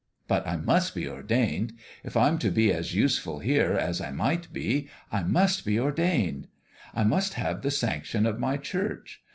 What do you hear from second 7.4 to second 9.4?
the sanction of my Church.